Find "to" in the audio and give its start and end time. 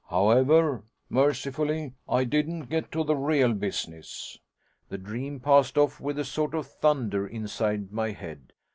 2.93-3.03